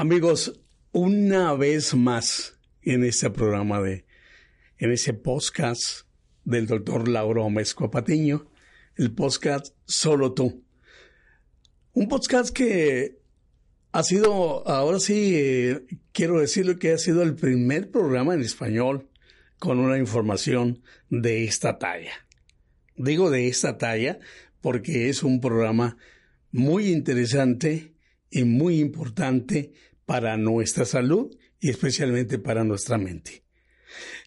[0.00, 0.58] Amigos,
[0.92, 4.06] una vez más en este programa de,
[4.78, 6.06] en ese podcast
[6.42, 7.46] del doctor Lauro
[7.92, 8.50] Patiño,
[8.96, 10.64] el podcast Solo tú.
[11.92, 13.18] Un podcast que
[13.92, 19.06] ha sido, ahora sí, eh, quiero decirlo que ha sido el primer programa en español
[19.58, 22.26] con una información de esta talla.
[22.96, 24.18] Digo de esta talla
[24.62, 25.98] porque es un programa
[26.52, 27.92] muy interesante
[28.30, 29.72] y muy importante
[30.10, 33.44] para nuestra salud y especialmente para nuestra mente.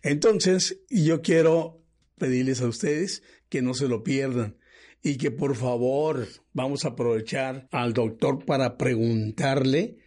[0.02, 1.84] Entonces, yo quiero
[2.18, 4.56] pedirles a ustedes que no se lo pierdan
[5.02, 9.98] y que por favor vamos a aprovechar al doctor para preguntarle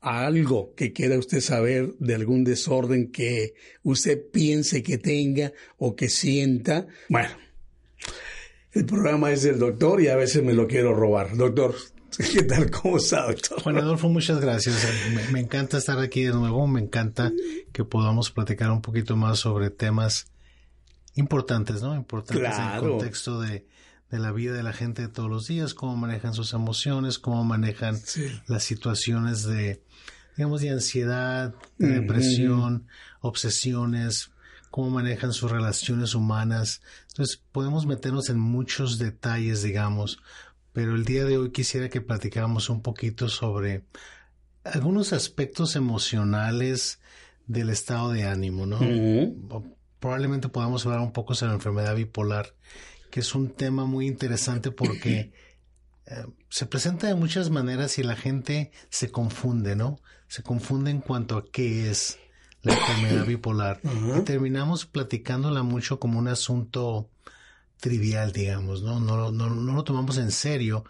[0.00, 3.52] algo que quiera usted saber de algún desorden que
[3.82, 6.86] usted piense que tenga o que sienta.
[7.10, 7.36] Bueno,
[8.72, 11.36] el programa es del doctor y a veces me lo quiero robar.
[11.36, 11.74] Doctor,
[12.32, 12.70] ¿Qué tal?
[12.70, 13.62] ¿Cómo está, doctor?
[13.62, 14.86] Juan Adolfo, muchas gracias.
[15.32, 16.66] Me, encanta estar aquí de nuevo.
[16.66, 17.32] Me encanta
[17.72, 20.26] que podamos platicar un poquito más sobre temas
[21.14, 21.94] importantes, ¿no?
[21.94, 23.66] Importantes en el contexto de,
[24.10, 27.98] la vida de la gente de todos los días, cómo manejan sus emociones, cómo manejan
[28.46, 29.82] las situaciones de,
[30.36, 32.88] digamos, de ansiedad, de depresión,
[33.20, 34.32] obsesiones,
[34.70, 36.82] cómo manejan sus relaciones humanas.
[37.08, 40.18] Entonces, podemos meternos en muchos detalles, digamos,
[40.72, 43.84] pero el día de hoy quisiera que platicáramos un poquito sobre
[44.64, 47.00] algunos aspectos emocionales
[47.46, 48.78] del estado de ánimo, ¿no?
[50.00, 52.54] Probablemente podamos hablar un poco sobre la enfermedad bipolar,
[53.10, 55.32] que es un tema muy interesante porque
[56.06, 60.00] eh, se presenta de muchas maneras y la gente se confunde, ¿no?
[60.28, 62.18] Se confunde en cuanto a qué es
[62.62, 63.80] la enfermedad bipolar.
[64.16, 67.10] Y terminamos platicándola mucho como un asunto
[67.82, 69.00] trivial, digamos, ¿no?
[69.00, 70.84] No, no, no lo tomamos en serio.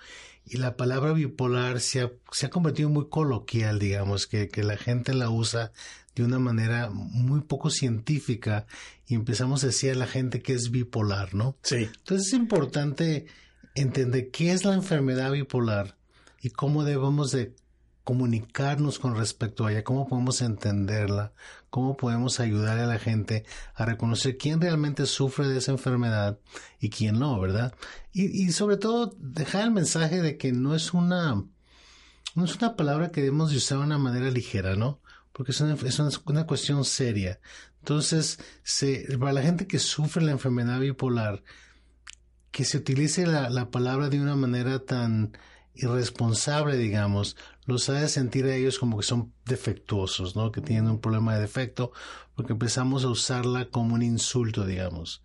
[0.45, 4.77] Y la palabra bipolar se ha, se ha convertido muy coloquial, digamos, que, que la
[4.77, 5.73] gente la usa
[6.15, 8.67] de una manera muy poco científica
[9.07, 11.57] y empezamos a decir a la gente que es bipolar, ¿no?
[11.63, 11.89] Sí.
[11.97, 13.27] Entonces es importante
[13.75, 15.97] entender qué es la enfermedad bipolar
[16.43, 17.55] y cómo debemos de
[18.05, 21.33] comunicarnos con respecto a ella, cómo podemos entenderla,
[21.73, 26.39] cómo podemos ayudar a la gente a reconocer quién realmente sufre de esa enfermedad
[26.79, 27.75] y quién no, ¿verdad?
[28.13, 31.43] Y, y sobre todo dejar el mensaje de que no es una,
[32.35, 35.01] no es una palabra que debemos de usar de una manera ligera, ¿no?
[35.33, 37.41] Porque es una, es una cuestión seria.
[37.79, 41.43] Entonces, se, para la gente que sufre la enfermedad bipolar,
[42.51, 45.33] que se utilice la, la palabra de una manera tan
[45.73, 50.51] irresponsable, digamos, los hace sentir a ellos como que son defectuosos, ¿no?
[50.51, 51.93] Que tienen un problema de defecto,
[52.35, 55.23] porque empezamos a usarla como un insulto, digamos,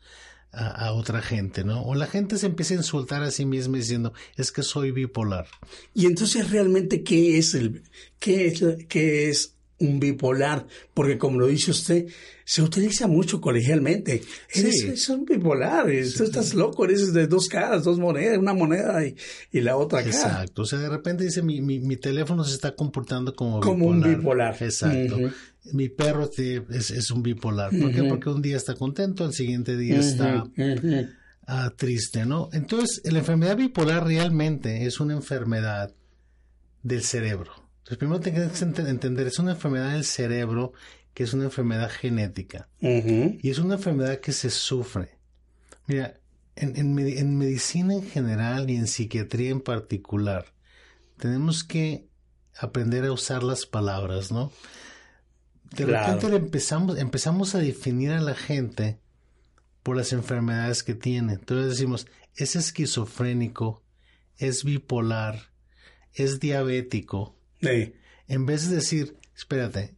[0.52, 1.84] a, otra gente, ¿no?
[1.84, 5.48] O la gente se empieza a insultar a sí misma diciendo, es que soy bipolar.
[5.94, 7.84] Y entonces realmente, ¿qué es el,
[8.20, 12.07] qué es, qué es un bipolar, porque como lo dice usted,
[12.43, 14.21] se utiliza mucho colegialmente.
[14.49, 19.61] Es un bipolar, tú estás loco, eres de dos caras, dos monedas, una moneda y,
[19.61, 20.15] la otra cara.
[20.15, 23.88] Exacto, o sea, de repente dice, mi, mi, mi teléfono se está comportando como, como
[23.88, 24.55] un bipolar.
[24.61, 25.17] Exacto.
[25.73, 27.71] Mi perro es, es, un bipolar.
[27.77, 28.03] ¿Por qué?
[28.03, 30.45] Porque un día está contento, el siguiente día está
[31.45, 32.49] ah, triste, ¿no?
[32.53, 35.94] Entonces, la enfermedad bipolar realmente es una enfermedad
[36.83, 40.74] del cerebro entonces, primero tienes que entender, es una enfermedad del cerebro
[41.14, 42.68] que es una enfermedad genética.
[42.81, 45.18] Y es una enfermedad que se sufre.
[45.86, 46.20] Mira,
[46.58, 50.48] en, en, medicina en general y en psiquiatría en particular,
[51.18, 52.10] tenemos que
[52.57, 54.51] aprender a usar las palabras, ¿no?
[55.72, 59.00] De repente empezamos, empezamos a definir a la gente
[59.81, 61.36] por las enfermedades que tiene.
[61.36, 63.81] Entonces decimos, es esquizofrénico,
[64.36, 65.40] es bipolar,
[66.13, 69.95] es diabético, en vez de decir, espérate,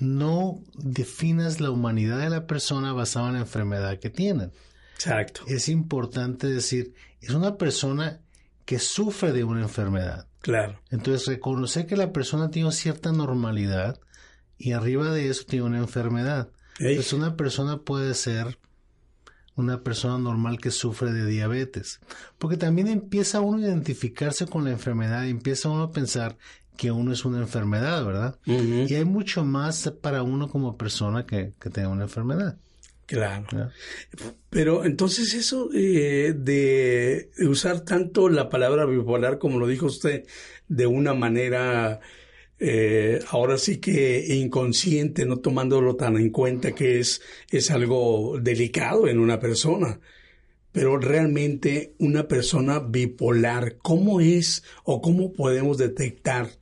[0.00, 4.52] no definas la humanidad de la persona basada en la enfermedad que tienen.
[4.94, 5.42] Exacto.
[5.46, 8.20] Es importante decir, es una persona
[8.64, 10.26] que sufre de una enfermedad.
[10.40, 10.80] Claro.
[10.90, 14.00] Entonces, reconocer que la persona tiene cierta normalidad
[14.56, 16.50] y arriba de eso tiene una enfermedad.
[16.78, 18.58] Entonces, una persona puede ser
[19.56, 22.00] una persona normal que sufre de diabetes.
[22.38, 26.38] Porque también empieza uno a identificarse con la enfermedad, empieza uno a pensar
[26.76, 28.38] que uno es una enfermedad, ¿verdad?
[28.44, 32.56] Y hay mucho más para uno como persona que, que tenga una enfermedad.
[33.10, 33.72] Claro.
[34.50, 40.26] Pero entonces eso eh, de usar tanto la palabra bipolar, como lo dijo usted,
[40.68, 42.00] de una manera
[42.60, 47.20] eh, ahora sí que inconsciente, no tomándolo tan en cuenta que es,
[47.50, 49.98] es algo delicado en una persona.
[50.70, 56.59] Pero realmente una persona bipolar, ¿cómo es o cómo podemos detectar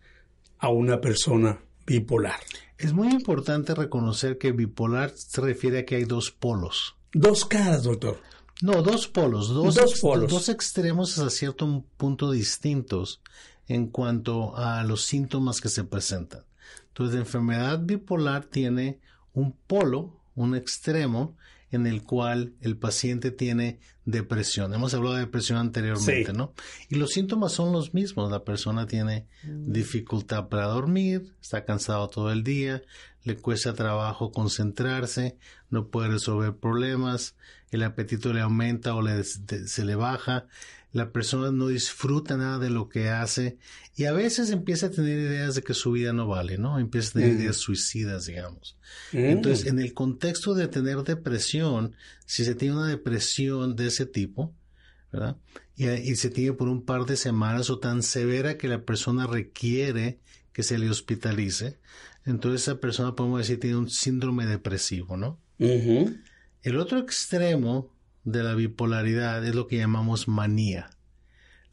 [0.59, 2.41] a una persona bipolar?
[2.79, 6.97] Es muy importante reconocer que bipolar se refiere a que hay dos polos.
[7.13, 8.21] Dos caras, doctor.
[8.61, 10.31] No, dos polos, dos, dos polos.
[10.31, 13.21] Dos extremos a cierto punto distintos
[13.67, 16.45] en cuanto a los síntomas que se presentan.
[16.89, 19.01] Entonces, la enfermedad bipolar tiene
[19.33, 21.37] un polo, un extremo,
[21.71, 24.73] en el cual el paciente tiene depresión.
[24.73, 26.55] Hemos hablado de depresión anteriormente, ¿no?
[26.89, 28.31] Y los síntomas son los mismos.
[28.31, 32.83] La persona tiene dificultad para dormir, está cansado todo el día,
[33.25, 35.37] le cuesta trabajo concentrarse,
[35.69, 37.35] no puede resolver problemas,
[37.71, 40.47] el apetito le aumenta o le, se le baja,
[40.93, 43.59] la persona no disfruta nada de lo que hace
[43.95, 46.79] y a veces empieza a tener ideas de que su vida no vale, ¿no?
[46.79, 47.41] Empieza a tener mm.
[47.41, 48.79] ideas suicidas, digamos.
[49.13, 49.19] Mm.
[49.19, 51.95] Entonces, en el contexto de tener depresión,
[52.25, 54.55] si se tiene una depresión de ese tipo,
[55.13, 55.37] ¿verdad?
[55.77, 59.27] Y, y se tiene por un par de semanas o tan severa que la persona
[59.27, 60.19] requiere
[60.53, 61.79] que se le hospitalice,
[62.25, 65.39] entonces esa persona podemos decir tiene un síndrome depresivo, ¿no?
[65.59, 67.91] El otro extremo
[68.33, 70.91] de la bipolaridad es lo que llamamos manía.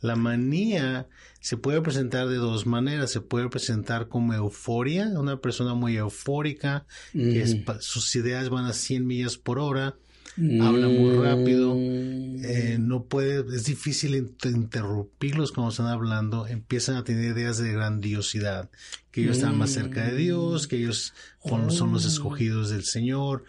[0.02, 1.08] La manía
[1.40, 3.12] se puede presentar de dos maneras.
[3.12, 9.06] Se puede presentar como euforia, una persona muy eufórica, que sus ideas van a 100
[9.06, 9.96] millas por hora,
[10.38, 17.38] habla muy rápido, eh, no puede, es difícil interrumpirlos cuando están hablando, empiezan a tener
[17.38, 18.70] ideas de grandiosidad,
[19.12, 21.14] que ellos están más cerca de Dios, que ellos
[21.70, 23.46] son los escogidos del Señor,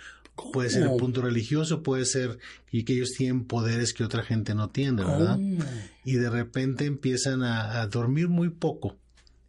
[0.52, 2.38] Puede ser el punto religioso, puede ser
[2.70, 5.38] y que ellos tienen poderes que otra gente no tiene, ¿verdad?
[6.04, 8.96] Y de repente empiezan a, dormir muy poco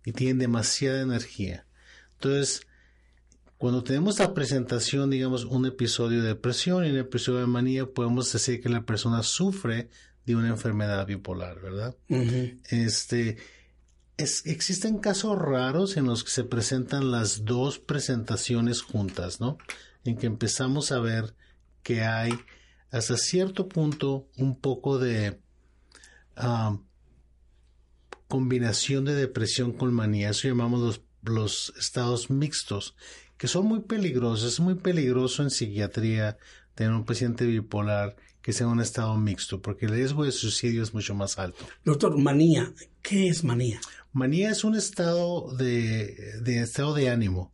[0.05, 1.65] y tienen demasiada energía.
[2.13, 2.61] Entonces,
[3.57, 8.31] cuando tenemos la presentación, digamos, un episodio de depresión y un episodio de manía, podemos
[8.31, 9.89] decir que la persona sufre
[10.25, 11.95] de una enfermedad bipolar, ¿verdad?
[12.69, 13.37] Este,
[14.17, 19.57] es, existen casos raros en los que se presentan las dos presentaciones juntas, ¿no?
[20.03, 21.35] en que empezamos a ver
[21.83, 22.31] que hay
[22.91, 25.39] hasta cierto punto un poco de
[26.35, 26.77] ah,
[28.27, 30.29] combinación de depresión con manía.
[30.29, 32.95] Eso llamamos los, los estados mixtos,
[33.37, 34.53] que son muy peligrosos.
[34.53, 36.37] Es muy peligroso en psiquiatría
[36.73, 40.93] tener un paciente bipolar que sea un estado mixto, porque el riesgo de suicidio es
[40.93, 41.65] mucho más alto.
[41.83, 42.71] Doctor, manía,
[43.01, 43.81] ¿qué es manía?
[44.17, 47.53] Manía es un estado de, de estado de ánimo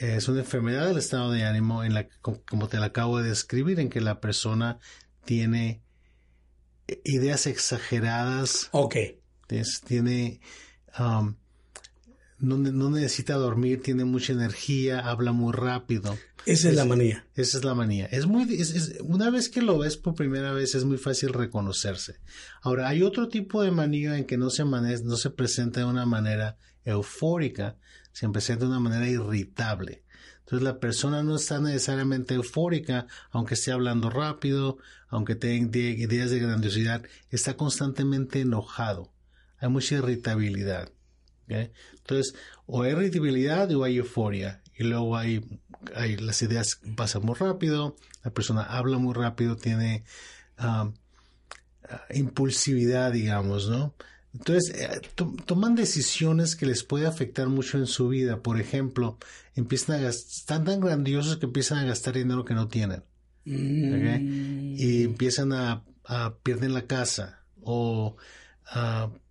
[0.00, 2.08] es una enfermedad del estado de ánimo en la
[2.48, 4.78] como te la acabo de describir, en que la persona
[5.24, 5.82] tiene
[7.04, 8.68] ideas exageradas.
[8.72, 8.96] Ok.
[9.86, 10.40] tiene
[10.98, 11.36] um,
[12.38, 12.56] no,
[12.90, 16.16] necesita dormir, tiene mucha energía, habla muy rápido.
[16.46, 17.26] Esa es, la manía.
[17.34, 18.06] Esa es la manía.
[18.06, 18.62] Es muy,
[19.02, 22.16] una vez que lo ves por primera vez es muy fácil reconocerse.
[22.62, 26.06] Ahora, hay otro tipo de manía en que no se, no se presenta de una
[26.06, 27.76] manera eufórica,
[28.12, 30.04] se presenta de una manera irritable.
[30.40, 34.78] Entonces la persona no está necesariamente eufórica, aunque esté hablando rápido,
[35.08, 39.12] aunque tenga ideas de grandiosidad, está constantemente enojado.
[39.58, 40.90] Hay mucha irritabilidad.
[41.46, 42.34] Entonces,
[42.66, 44.62] o hay irritabilidad o hay euforia.
[44.80, 45.44] Y luego hay,
[45.94, 50.04] hay las ideas pasan muy rápido, la persona habla muy rápido, tiene
[50.56, 50.90] ah,
[51.86, 53.94] ah, impulsividad, digamos, ¿no?
[54.32, 55.02] Entonces, eh,
[55.44, 58.42] toman decisiones que les puede afectar mucho en su vida.
[58.42, 59.18] Por ejemplo,
[59.54, 63.02] empiezan a están tan grandiosos que empiezan a gastar dinero que no tienen.
[63.44, 64.76] Mm.
[64.78, 68.16] Y empiezan a, a, pierden la casa o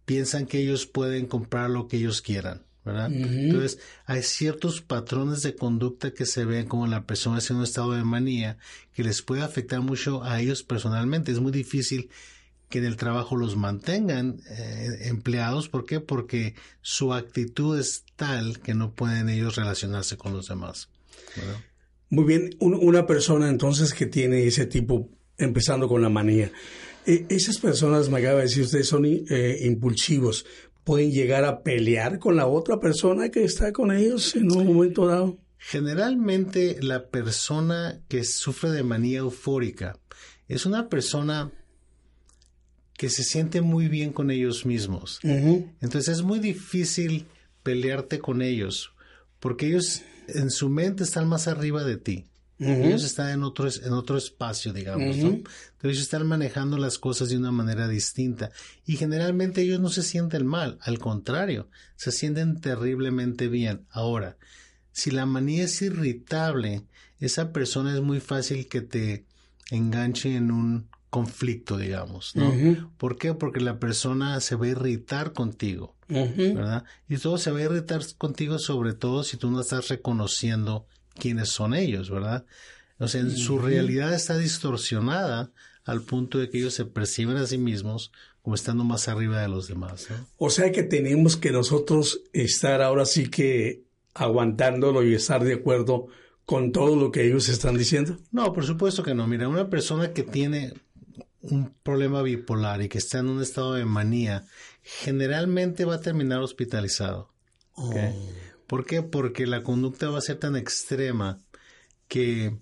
[0.05, 2.68] piensan que ellos pueden comprar lo que ellos quieran.
[2.85, 3.11] ¿Verdad?
[3.11, 7.91] Entonces, hay ciertos patrones de conducta que se ven como la persona en un estado
[7.91, 8.57] de manía
[8.93, 11.31] que les puede afectar mucho a ellos personalmente.
[11.31, 12.09] Es muy difícil
[12.69, 15.69] que en el trabajo los mantengan eh, empleados.
[15.69, 15.99] ¿Por qué?
[15.99, 20.89] Porque su actitud es tal que no pueden ellos relacionarse con los demás.
[22.09, 26.51] Muy bien, una persona entonces que tiene ese tipo, empezando con la manía,
[27.05, 30.45] e, esas personas, me acaba de decir usted, son eh, impulsivos.
[30.83, 35.05] ¿Pueden llegar a pelear con la otra persona que está con ellos en un momento
[35.05, 35.37] dado?
[35.57, 39.99] Generalmente la persona que sufre de manía eufórica
[40.47, 41.51] es una persona
[42.99, 45.19] que se siente muy bien con ellos mismos.
[45.23, 47.27] Entonces es muy difícil
[47.63, 48.91] pelearte con ellos,
[49.39, 52.25] porque ellos en su mente están más arriba de ti.
[52.59, 55.39] Ellos están en otro, en otro espacio, digamos, ¿no?
[55.77, 58.51] Pero ellos están manejando las cosas de una manera distinta.
[58.85, 63.85] Y generalmente ellos no se sienten mal, al contrario, se sienten terriblemente bien.
[63.89, 64.37] Ahora,
[64.91, 66.83] si la manía es irritable,
[67.19, 69.25] esa persona es muy fácil que te
[69.71, 72.53] enganche en un conflicto, digamos, ¿no?
[72.97, 73.33] ¿Por qué?
[73.33, 76.83] Porque la persona se va a irritar contigo, ¿verdad?
[77.07, 80.85] Y todo se va a irritar contigo sobre todo si tú no estás reconociendo
[81.19, 82.45] quiénes son ellos, ¿verdad?
[82.97, 85.51] O sea, su realidad está distorsionada
[85.85, 88.11] al punto de que ellos se perciben a sí mismos
[88.41, 90.07] como estando más arriba de los demás.
[90.37, 93.83] O sea que tenemos que nosotros estar ahora sí que
[94.13, 96.07] aguantándolo y estar de acuerdo
[96.45, 98.17] con todo lo que ellos están diciendo.
[98.31, 99.27] No, por supuesto que no.
[99.27, 100.73] Mira, una persona que tiene
[101.41, 104.45] un problema bipolar y que está en un estado de manía,
[104.81, 107.29] generalmente va a terminar hospitalizado.
[107.75, 107.93] Oh.
[108.69, 109.01] ¿Por qué?
[109.01, 111.39] Porque la conducta va a ser tan extrema
[112.07, 112.55] que,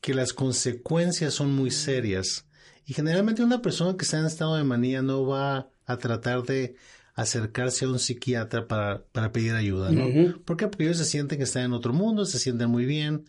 [0.00, 2.46] que las consecuencias son muy serias.
[2.86, 6.74] Y generalmente una persona que está en estado de manía no va a tratar de
[7.14, 10.40] acercarse a un psiquiatra para, para pedir ayuda, ¿no?
[10.46, 10.68] ¿Por qué?
[10.68, 13.26] Porque ellos se sienten que están en otro mundo, se sienten muy bien,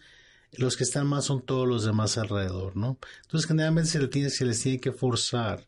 [0.54, 2.98] los que están más son todos los demás alrededor, ¿no?
[3.24, 3.90] Entonces generalmente
[4.30, 5.68] se, les tiene que forzar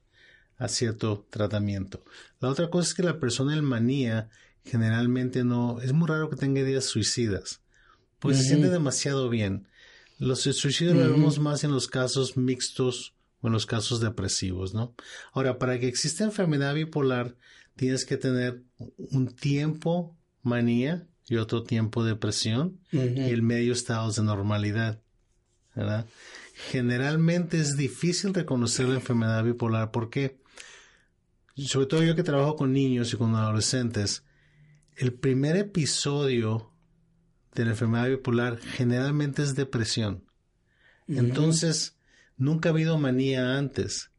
[0.58, 2.02] a cierto tratamiento.
[2.40, 4.30] La otra cosa es que la persona en manía
[4.66, 7.62] generalmente no, es muy raro que tenga ideas suicidas,
[8.20, 9.68] pues se siente demasiado bien.
[10.18, 14.96] Los suicidios lo vemos más en los casos mixtos o en los casos depresivos, ¿no?
[15.34, 17.36] Ahora, para que exista enfermedad bipolar,
[17.76, 18.64] tienes que tener
[19.12, 25.02] un tiempo manía y otro tiempo depresión y el medio estados de normalidad.
[25.76, 26.06] ¿verdad?
[26.72, 30.38] Generalmente es difícil reconocer la enfermedad bipolar porque,
[31.58, 34.24] sobre todo yo que trabajo con niños y con adolescentes,
[34.96, 36.72] el primer episodio
[37.54, 40.24] de la enfermedad bipolar generalmente es depresión.
[41.08, 41.96] Entonces,
[42.38, 44.12] nunca ha habido manía antes.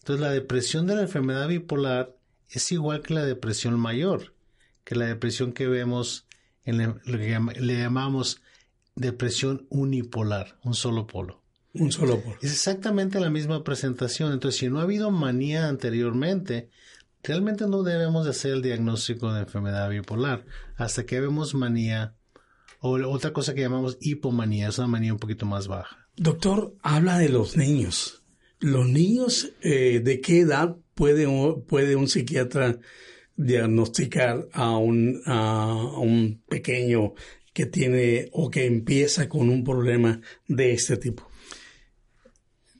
[0.00, 2.16] Entonces, la depresión de la enfermedad bipolar
[2.48, 4.34] es igual que la depresión mayor,
[4.84, 6.26] que la depresión que vemos
[6.64, 8.42] en lo que le llamamos
[8.94, 11.42] depresión unipolar, un solo polo.
[11.74, 12.36] Un solo polo.
[12.42, 14.32] Es exactamente la misma presentación.
[14.32, 16.68] Entonces, si no ha habido manía anteriormente,
[17.22, 20.44] realmente no debemos de hacer el diagnóstico de enfermedad bipolar
[20.76, 22.16] hasta que vemos manía
[22.80, 26.08] o otra cosa que llamamos hipomanía, es una manía un poquito más baja.
[26.16, 28.24] Doctor, habla de los niños.
[28.58, 31.26] ¿Los niños eh, de qué edad puede,
[31.68, 32.80] puede un psiquiatra
[33.36, 37.14] diagnosticar a un, a un pequeño
[37.52, 41.31] que tiene o que empieza con un problema de este tipo?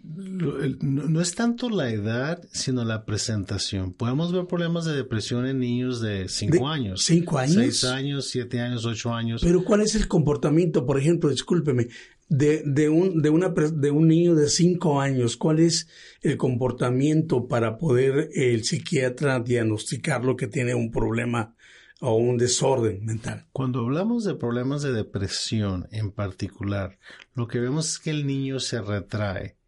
[0.05, 3.93] No, es tanto la edad, sino la presentación.
[3.93, 7.05] Podemos ver problemas de depresión en niños de 5 años.
[7.05, 7.55] 5 años?
[7.55, 9.43] 6 años, 7 años, 8 años.
[9.43, 10.85] Pero ¿cuál es el comportamiento?
[10.87, 11.89] Por ejemplo, discúlpeme,
[12.29, 15.89] de, de, un, de, una, de un niño de 5 años, ¿cuál es
[16.23, 21.55] el comportamiento para poder el psiquiatra diagnosticar lo que tiene un problema
[22.01, 23.47] o un desorden mental?
[23.53, 26.99] Cuando hablamos de problemas de depresión en particular,
[27.35, 29.59] lo que vemos es que el niño se retrae.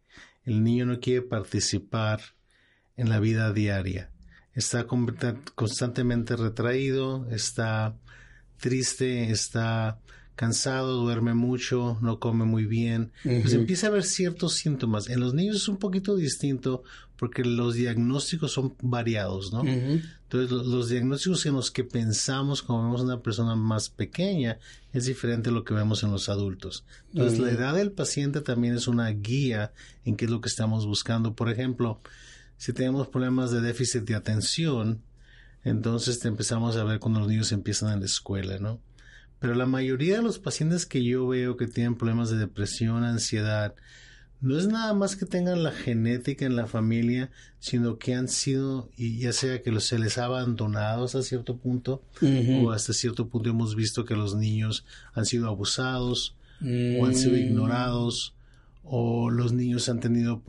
[0.45, 2.21] El niño no quiere participar
[2.97, 4.11] en la vida diaria.
[4.53, 7.97] Está constantemente retraído, está
[8.57, 9.99] triste, está
[10.35, 13.11] cansado, duerme mucho, no come muy bien.
[13.23, 15.09] Pues empieza a haber ciertos síntomas.
[15.09, 16.83] En los niños es un poquito distinto
[17.17, 19.63] porque los diagnósticos son variados, ¿no?
[19.63, 24.59] Entonces, los diagnósticos en los que pensamos como vemos una persona más pequeña
[24.91, 26.83] es diferente a lo que vemos en los adultos.
[27.13, 29.71] Entonces, la edad del paciente también es una guía
[30.03, 31.35] en qué es lo que estamos buscando.
[31.35, 32.01] Por ejemplo,
[32.57, 35.01] si tenemos problemas de déficit de atención,
[35.63, 38.79] entonces te empezamos a ver cuando los niños empiezan en la escuela, ¿no?
[39.39, 43.75] Pero la mayoría de los pacientes que yo veo que tienen problemas de depresión, ansiedad,
[44.41, 48.89] no es nada más que tengan la genética en la familia, sino que han sido,
[48.95, 52.03] y ya sea que se les ha abandonado hasta cierto punto,
[52.61, 57.33] o hasta cierto punto hemos visto que los niños han sido abusados, o han sido
[57.33, 57.39] mm.
[57.39, 58.35] ignorados,
[58.83, 60.43] o los niños han tenido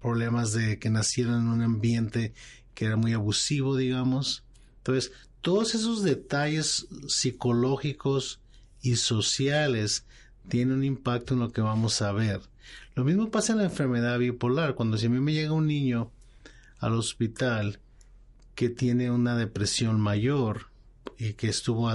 [0.00, 2.32] problemas de que nacieron en un ambiente
[2.74, 4.42] que era muy abusivo, digamos.
[4.78, 5.12] Entonces,
[5.44, 8.40] todos esos detalles psicológicos
[8.80, 10.06] y sociales
[10.48, 12.40] tienen un impacto en lo que vamos a ver.
[12.94, 14.74] Lo mismo pasa en la enfermedad bipolar.
[14.74, 16.10] Cuando si a mí me llega un niño
[16.78, 17.78] al hospital
[18.54, 20.68] que tiene una depresión mayor
[21.18, 21.94] y que estuvo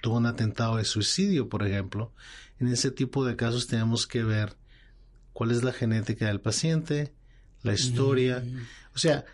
[0.00, 2.12] tuvo un atentado de suicidio, por ejemplo,
[2.60, 4.56] en ese tipo de casos tenemos que ver
[5.32, 7.12] cuál es la genética del paciente,
[7.64, 8.38] la historia.
[8.38, 8.66] Mm.
[8.94, 9.24] O sea,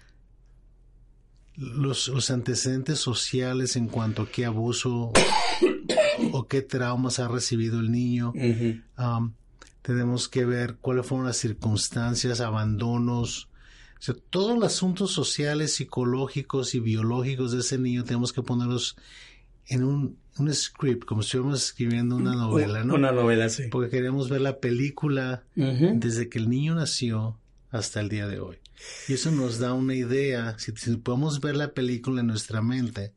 [1.56, 5.12] los, los, antecedentes sociales en cuanto a qué abuso
[6.32, 8.32] o qué traumas ha recibido el niño.
[8.99, 9.32] Um,
[9.82, 13.49] tenemos que ver cuáles fueron las circunstancias, abandonos.
[13.99, 18.96] O sea, todos los asuntos sociales, psicológicos y biológicos de ese niño tenemos que ponerlos
[19.68, 22.94] en un, un script, como si estuviéramos escribiendo una novela, ¿no?
[22.94, 23.64] Una novela, sí.
[23.70, 27.38] Porque queremos ver la película desde que el niño nació
[27.70, 28.56] hasta el día de hoy.
[29.09, 33.14] Y eso nos da una idea, si, podemos ver la película en nuestra mente,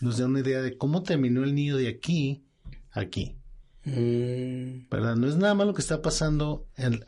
[0.00, 2.44] nos da una idea de cómo terminó el niño de aquí
[2.92, 3.36] a aquí.
[3.84, 4.88] Mm.
[4.90, 5.14] ¿Verdad?
[5.14, 7.04] No es nada más lo que está pasando en,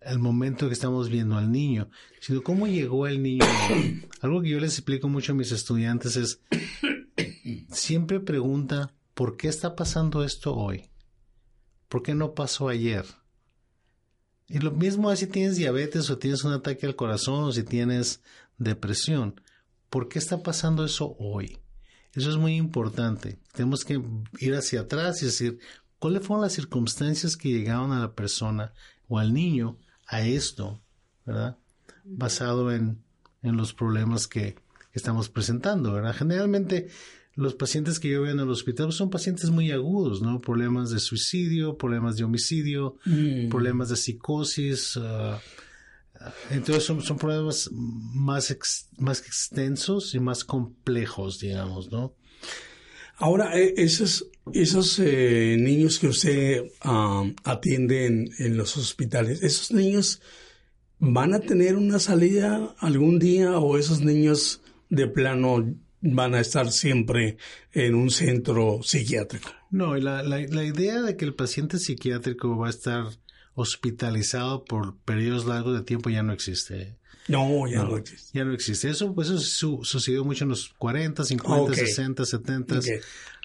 [0.00, 1.90] el momento que estamos viendo al niño,
[2.20, 3.46] sino cómo llegó el niño.
[4.20, 6.42] Algo que yo les explico mucho a mis estudiantes es,
[7.70, 10.90] siempre pregunta, ¿por qué está pasando esto hoy?
[11.88, 13.04] ¿Por qué no pasó ayer?
[14.48, 17.62] Y lo mismo es si tienes diabetes o tienes un ataque al corazón o si
[17.62, 18.22] tienes
[18.56, 19.40] depresión.
[19.90, 21.58] ¿Por qué está pasando eso hoy?
[22.14, 23.38] Eso es muy importante.
[23.52, 24.00] Tenemos que
[24.38, 25.58] ir hacia atrás y decir,
[25.98, 28.72] ¿cuáles fueron las circunstancias que llegaron a la persona
[29.06, 30.80] o al niño a esto,
[31.26, 31.58] ¿verdad?
[32.04, 33.02] Basado en,
[33.42, 34.56] en los problemas que,
[34.98, 36.14] estamos presentando, ¿verdad?
[36.14, 36.88] Generalmente
[37.38, 40.40] los pacientes que yo veo en el hospital son pacientes muy agudos, ¿no?
[40.40, 43.48] Problemas de suicidio, problemas de homicidio, mm.
[43.48, 44.98] problemas de psicosis.
[45.00, 45.40] Ah,
[46.50, 52.12] entonces son, son, problemas más, más extensos y más complejos, digamos, ¿no?
[53.18, 59.70] Ahora, eh, esos, esos eh, niños que usted ah, atiende en, en los hospitales, ¿esos
[59.70, 60.20] niños
[60.98, 65.64] van a tener una salida algún día o esos niños de plano
[66.00, 67.36] van a estar siempre
[67.72, 69.50] en un centro psiquiátrico.
[69.70, 73.04] No, la, la, la, idea de que el paciente psiquiátrico va a estar
[73.54, 76.96] hospitalizado por periodos largos de tiempo ya no existe.
[77.26, 78.30] No, ya no, existe.
[78.32, 78.88] Ya no existe.
[78.88, 82.80] Eso, pues, eso sucedió mucho en los 40, 50, 60, 70.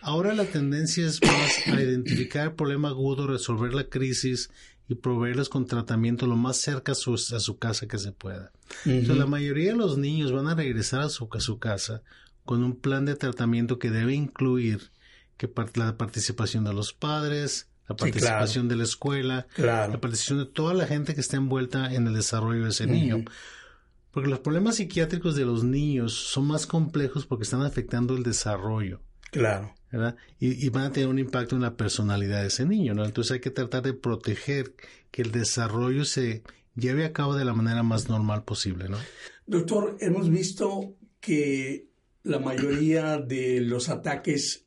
[0.01, 4.49] Ahora la tendencia es más a identificar el problema agudo, resolver la crisis
[4.87, 8.51] y proveerles con tratamiento lo más cerca a su, a su casa que se pueda.
[8.85, 12.03] Entonces, la mayoría de los niños van a regresar a su, a su casa
[12.45, 14.91] con un plan de tratamiento que debe incluir
[15.37, 20.73] que la participación de los padres, la participación de la escuela, la participación de toda
[20.73, 23.25] la gente que está envuelta en el desarrollo de ese niño.
[24.11, 29.01] Porque los problemas psiquiátricos de los niños son más complejos porque están afectando el desarrollo.
[29.31, 29.73] Claro.
[29.91, 30.15] ¿verdad?
[30.39, 33.05] Y, van a tener un impacto en la personalidad de ese niño, ¿no?
[33.05, 34.73] Entonces hay que tratar de proteger
[35.11, 36.43] que el desarrollo se
[36.75, 38.97] lleve a cabo de la manera más normal posible, ¿no?
[39.45, 41.89] Doctor, hemos visto que
[42.23, 44.65] la mayoría de los ataques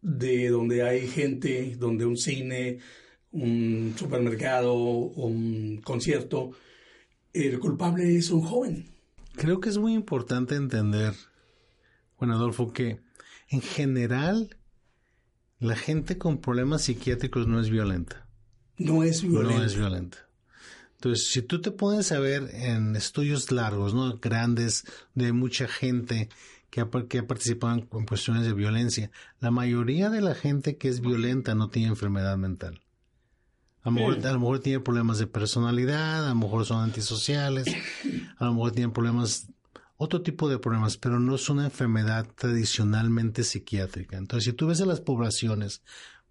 [0.00, 2.78] de donde hay gente, donde un cine,
[3.30, 6.52] un supermercado, un concierto,
[7.32, 8.86] el culpable es un joven.
[9.34, 11.14] Creo que es muy importante entender,
[12.16, 13.00] Juan Adolfo, que
[13.48, 14.56] en general
[15.60, 18.26] la gente con problemas psiquiátricos no es violenta.
[18.76, 19.58] No es violenta.
[19.58, 20.18] No es violenta.
[20.94, 24.18] Entonces, si tú te pones a ver en estudios largos, ¿no?
[24.18, 26.28] Grandes, de mucha gente
[26.72, 29.10] que ha, que participado en, cuestiones de violencia.
[29.40, 32.80] La mayoría de la gente que es violenta no tiene enfermedad mental.
[33.82, 37.66] A lo, mejor, a lo mejor tiene problemas de personalidad, a lo mejor son antisociales,
[38.38, 39.48] a lo mejor tienen problemas,
[39.98, 44.16] otro tipo de problemas, pero no es una enfermedad tradicionalmente psiquiátrica.
[44.16, 45.82] Entonces, si tú ves a las poblaciones,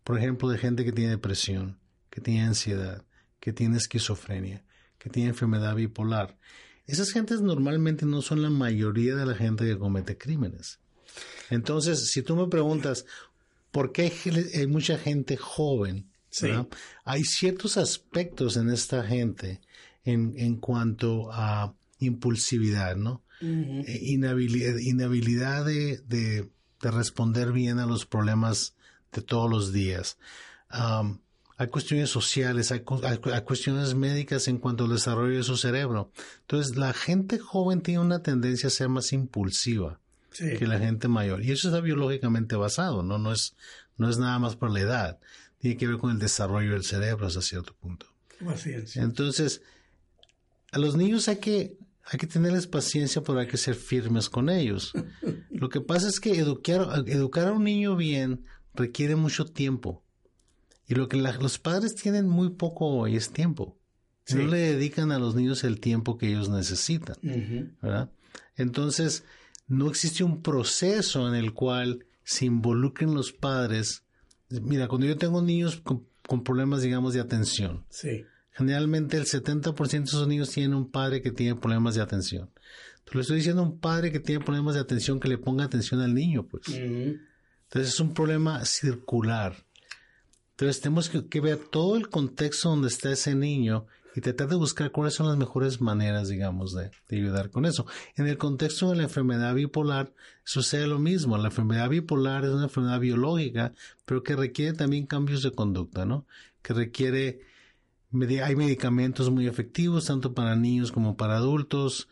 [0.04, 1.78] por ejemplo, de gente que tiene depresión,
[2.10, 3.06] que tiene ansiedad,
[3.40, 4.64] que tiene esquizofrenia,
[4.98, 6.36] que tiene enfermedad bipolar,
[6.92, 10.80] esas gentes normalmente no son la mayoría de la gente que comete crímenes.
[11.50, 13.06] Entonces, si tú me preguntas,
[13.72, 14.12] ¿por qué
[14.56, 16.10] hay mucha gente joven?
[17.04, 19.62] Hay ciertos aspectos en esta gente
[20.06, 23.22] en, en cuanto a impulsividad, ¿no?
[23.42, 26.50] Eh, inhabilidad, de, de,
[26.82, 28.76] responder bien a los problemas
[29.12, 30.18] de todos los días
[31.62, 36.12] hay cuestiones sociales, hay, cuestiones médicas en cuanto al desarrollo de su cerebro.
[36.40, 40.00] Entonces, la gente joven tiene una tendencia a ser más impulsiva
[40.36, 41.46] que la gente mayor.
[41.46, 43.20] Y eso está biológicamente basado, ¿no?
[43.20, 43.56] No es,
[43.96, 45.20] no es nada más por la edad.
[45.60, 48.08] Tiene que ver con el desarrollo del cerebro hasta cierto punto.
[48.96, 49.62] Entonces,
[50.72, 54.50] a los niños hay que, hay que tenerles paciencia, pero hay que ser firmes con
[54.50, 54.94] ellos.
[55.52, 60.04] Lo que pasa es que educar, educar a un niño bien requiere mucho tiempo.
[60.88, 63.78] Y lo que los padres tienen muy poco hoy es tiempo.
[64.34, 67.16] No le dedican a los niños el tiempo que ellos necesitan.
[67.82, 68.12] ¿verdad?
[68.56, 69.24] Entonces,
[69.68, 74.04] no existe un proceso en el cual se involucren los padres.
[74.50, 76.06] Mira, cuando yo tengo niños con,
[76.44, 78.26] problemas, digamos, de atención, sí.
[78.54, 82.50] Generalmente el 70% de esos niños tienen un padre que tiene problemas de atención.
[83.00, 85.64] Entonces le estoy diciendo a un padre que tiene problemas de atención que le ponga
[85.64, 86.68] atención al niño, pues.
[86.68, 89.56] Entonces es un problema circular.
[90.52, 94.92] Entonces tenemos que, ver todo el contexto donde está ese niño y tratar de buscar
[94.92, 97.86] cuáles son las mejores maneras, digamos, de, ayudar con eso.
[98.16, 101.38] En el contexto de la enfermedad bipolar sucede lo mismo.
[101.38, 103.74] La enfermedad bipolar es una enfermedad biológica,
[104.06, 106.26] pero que requiere también cambios de conducta, ¿no?
[106.62, 107.42] Que requiere,
[108.44, 112.10] hay medicamentos muy efectivos, tanto para niños como para adultos,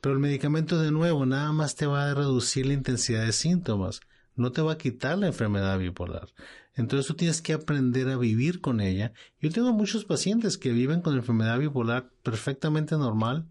[0.00, 4.00] pero el medicamento de nuevo nada más te va a reducir la intensidad de síntomas,
[4.36, 6.28] no te va a quitar la enfermedad bipolar.
[6.74, 9.12] Entonces tú tienes que aprender a vivir con ella.
[9.40, 13.46] Yo tengo muchos pacientes que viven con enfermedad bipolar perfectamente normal.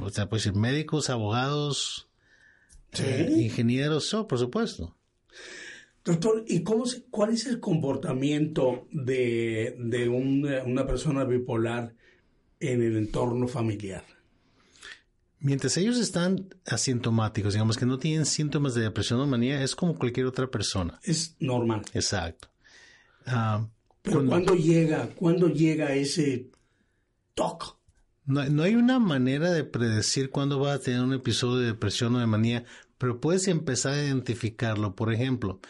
[0.00, 2.08] o sea, pues médicos, abogados,
[2.98, 4.94] eh, ingenieros, por supuesto.
[6.04, 11.94] Doctor, ¿y cómo cuál es el comportamiento de, de una persona bipolar
[12.60, 14.04] en el entorno familiar?
[15.40, 19.96] Mientras ellos están asintomáticos, digamos que no tienen síntomas de depresión o manía, es como
[19.96, 20.98] cualquier otra persona.
[21.04, 21.82] Es normal.
[21.94, 22.48] Exacto.
[23.24, 23.68] Ah,
[24.02, 26.50] Pero ¿cuándo llega, cuándo llega ese
[27.34, 27.66] toque?
[28.24, 32.14] No, no, hay una manera de predecir cuándo va a tener un episodio de depresión
[32.16, 32.64] o de manía,
[32.98, 34.96] pero puedes empezar a identificarlo.
[34.96, 35.60] Por ejemplo,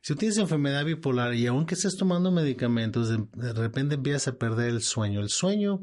[0.00, 4.68] si tienes enfermedad bipolar y aunque estés tomando medicamentos, de, de repente empiezas a perder
[4.68, 5.20] el sueño.
[5.20, 5.80] El sueño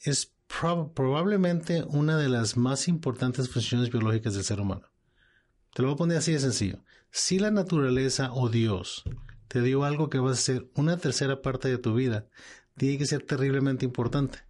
[0.00, 4.88] es probablemente una de las más importantes funciones biológicas del ser humano.
[5.74, 6.82] Te lo voy a poner así de sencillo.
[7.10, 9.04] Si la naturaleza o Dios
[9.48, 12.26] te dio algo que va a ser una tercera parte de tu vida,
[12.76, 14.40] tiene que ser terriblemente importante.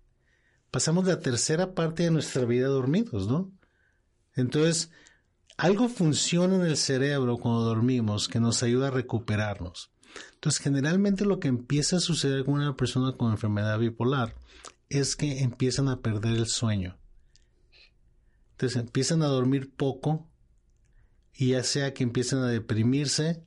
[0.71, 3.53] Pasamos la tercera parte de nuestra vida dormidos, ¿no?
[4.35, 4.91] Entonces,
[5.57, 9.91] algo funciona en el cerebro cuando dormimos que nos ayuda a recuperarnos.
[10.35, 14.35] Entonces, generalmente lo que empieza a suceder con una persona con enfermedad bipolar
[14.89, 16.99] es que empiezan a perder el sueño.
[18.53, 20.27] Entonces empiezan a dormir poco
[21.35, 23.43] y ya sea que empiezan a deprimirse,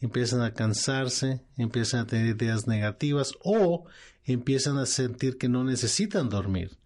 [0.00, 3.86] empiezan a cansarse, empiezan a tener ideas negativas o
[4.24, 6.76] empiezan a sentir que no necesitan dormir.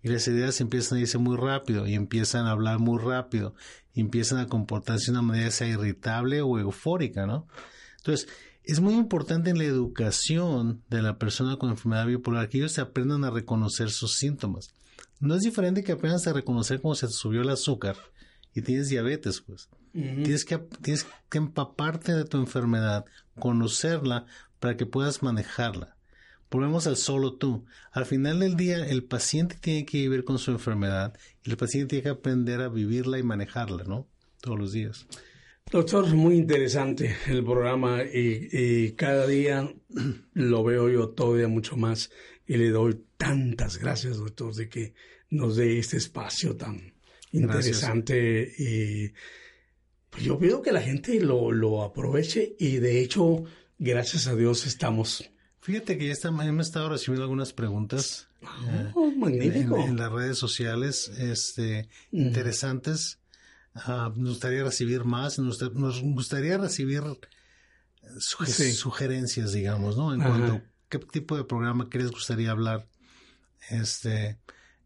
[0.00, 3.54] Y las ideas empiezan a irse muy rápido y empiezan a hablar muy rápido
[3.92, 7.48] y empiezan a comportarse de una manera sea irritable o eufórica, ¿no?
[7.98, 8.28] Entonces,
[8.68, 12.82] es muy importante en la educación de la persona con enfermedad bipolar que ellos se
[12.82, 14.74] aprendan a reconocer sus síntomas.
[15.20, 17.96] No es diferente que aprendas a reconocer cómo se te subió el azúcar
[18.54, 19.70] y tienes diabetes, pues.
[19.92, 23.06] tienes, que, tienes que empaparte de tu enfermedad,
[23.38, 24.26] conocerla
[24.60, 25.96] para que puedas manejarla.
[26.50, 27.64] Volvemos al solo tú.
[27.90, 31.88] Al final del día, el paciente tiene que vivir con su enfermedad y el paciente
[31.88, 34.06] tiene que aprender a vivirla y manejarla, ¿no?
[34.42, 35.06] Todos los días.
[35.70, 39.70] Doctor, muy interesante el programa y, cada día
[40.32, 42.10] lo veo yo todavía mucho más
[42.46, 44.94] y le doy tantas gracias, doctor, de que
[45.30, 46.94] nos dé este espacio tan
[47.32, 49.12] interesante y
[50.08, 53.44] pues yo pido que la gente lo, lo aproveche y de hecho,
[53.78, 55.30] gracias a Dios estamos
[55.68, 59.76] Fíjate que ya está, hemos estado recibiendo algunas preguntas ah, magnífico.
[59.76, 63.17] En, las redes sociales este, interesantes
[63.86, 65.58] nos gustaría recibir más, nos,
[66.02, 67.02] gustaría recibir
[68.20, 70.14] sugerencias, digamos, ¿no?
[70.14, 72.86] En cuanto a qué tipo de programa que les gustaría hablar,
[73.70, 74.38] este,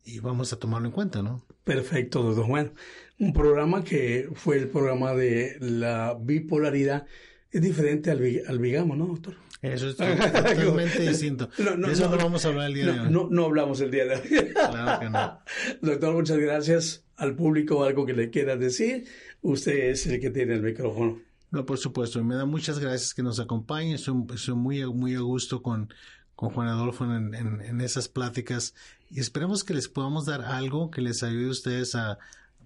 [0.05, 1.45] y vamos a tomarlo en cuenta, ¿no?
[1.65, 2.73] Perfecto, doctor Juan.
[3.19, 7.07] Un programa que fue el programa de la bipolaridad
[7.51, 9.35] es diferente al, al bigamo, ¿no, doctor?
[9.63, 11.49] Eso es totalmente distinto.
[11.57, 13.11] eso no, vamos a hablar el día de hoy.
[13.11, 14.53] No, no hablamos el día de hoy.
[14.53, 15.39] claro que no.
[15.83, 19.07] Doctor, muchas gracias al público algo que le quiera decir,
[19.43, 21.21] usted es el que tiene el micrófono.
[21.51, 22.23] No, por supuesto.
[22.25, 23.95] Me da muchas gracias que nos acompañen.
[23.95, 24.15] Estoy,
[24.55, 25.93] muy, muy a gusto con,
[26.35, 28.75] con Juan Adolfo en, en, esas pláticas
[29.11, 32.19] y esperemos que les podamos dar algo que les ayude a ustedes a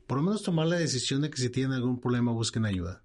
[0.07, 3.03] por lo menos tomar la decisión de que si tienen algún problema busquen ayuda.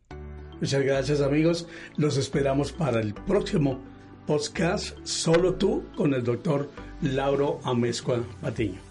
[0.59, 1.67] Muchas gracias amigos.
[1.97, 3.81] Los esperamos para el próximo
[4.27, 6.69] podcast Solo tú con el doctor
[7.01, 8.90] Lauro Amezcua Patiño.